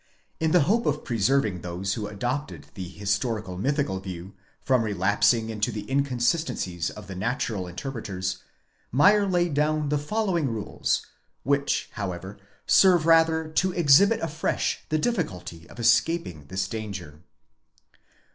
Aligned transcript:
In 0.39 0.49
the 0.49 0.61
hope 0.61 0.87
of 0.87 1.03
preserving 1.03 1.61
those 1.61 1.93
who 1.93 2.07
adopted 2.07 2.65
the 2.73 2.87
historical 2.87 3.55
mythical 3.59 3.99
view 3.99 4.33
from 4.59 4.81
relapsing 4.81 5.51
into 5.51 5.71
the 5.71 5.83
inconsistencies 5.91 6.89
of 6.89 7.05
the 7.05 7.13
natural 7.13 7.67
interpreters, 7.67 8.39
Meyer 8.91 9.27
laid 9.27 9.53
down 9.53 9.89
the 9.89 9.99
following 9.99 10.49
rules, 10.49 11.05
which 11.43 11.87
however 11.91 12.39
serve 12.65 13.05
rather 13.05 13.47
to 13.49 13.73
exhibit 13.73 14.19
afresh 14.21 14.85
the 14.89 14.97
difficulty 14.97 15.69
of 15.69 15.79
escaping 15.79 16.45
this 16.47 16.67
danger. 16.67 17.21